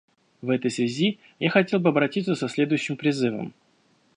В 0.41 0.49
этой 0.49 0.71
связи 0.71 1.19
я 1.39 1.51
хотел 1.51 1.79
бы 1.79 1.89
обратиться 1.89 2.33
со 2.33 2.49
следующим 2.49 2.97
призывом. 2.97 3.53